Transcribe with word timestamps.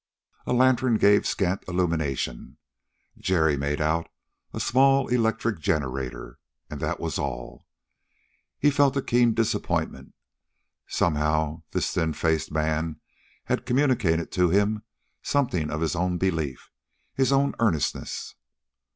A 0.47 0.53
lantern 0.53 0.95
gave 0.97 1.27
scant 1.27 1.63
illumination: 1.67 2.57
Jerry 3.19 3.55
made 3.55 3.79
out 3.79 4.09
a 4.51 4.59
small 4.59 5.07
electric 5.09 5.59
generator, 5.59 6.39
and 6.71 6.79
that 6.81 6.99
was 6.99 7.19
all. 7.19 7.67
He 8.57 8.71
felt 8.71 8.97
a 8.97 9.03
keen 9.03 9.35
disappointment. 9.35 10.15
Somehow 10.87 11.61
this 11.69 11.91
thin 11.93 12.13
faced 12.13 12.51
man 12.51 12.99
had 13.43 13.67
communicated 13.67 14.31
to 14.31 14.49
him 14.49 14.81
something 15.21 15.69
of 15.69 15.81
his 15.81 15.95
own 15.95 16.17
belief, 16.17 16.71
his 17.13 17.31
own 17.31 17.53
earnestness. 17.59 18.33